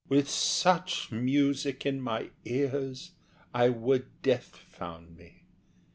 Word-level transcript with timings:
HE. 0.09 0.15
With 0.15 0.29
such 0.31 1.11
music 1.11 1.85
in 1.85 2.01
my 2.01 2.31
ears 2.43 3.11
I 3.53 3.69
would 3.69 4.05
death 4.23 4.47
found 4.55 5.15
me. 5.15 5.45